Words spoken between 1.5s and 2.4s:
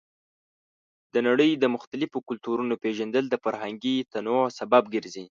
د مختلفو